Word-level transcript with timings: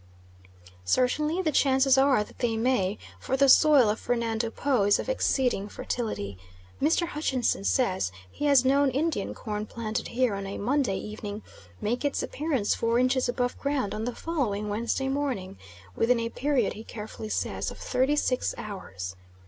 Certainly 0.83 1.43
the 1.43 1.51
chances 1.51 1.95
are 1.95 2.23
that 2.23 2.39
they 2.39 2.57
may, 2.57 2.97
for 3.19 3.37
the 3.37 3.47
soil 3.47 3.87
of 3.87 3.99
Fernando 3.99 4.49
Po 4.49 4.85
is 4.85 4.97
of 4.97 5.07
exceeding 5.09 5.69
fertility; 5.69 6.39
Mr. 6.81 7.09
Hutchinson 7.09 7.63
says 7.63 8.11
he 8.31 8.45
has 8.45 8.65
known 8.65 8.89
Indian 8.89 9.35
corn 9.35 9.67
planted 9.67 10.07
here 10.07 10.33
on 10.33 10.47
a 10.47 10.57
Monday 10.57 10.97
evening 10.97 11.43
make 11.81 12.03
its 12.03 12.23
appearance 12.23 12.73
four 12.73 12.97
inches 12.97 13.29
above 13.29 13.55
ground 13.59 13.93
on 13.93 14.05
the 14.05 14.15
following 14.15 14.69
Wednesday 14.69 15.07
morning, 15.07 15.55
within 15.95 16.19
a 16.19 16.29
period, 16.29 16.73
he 16.73 16.83
carefully 16.83 17.29
says, 17.29 17.69
of 17.69 17.77
thirty 17.77 18.15
six 18.15 18.55
hours. 18.57 19.15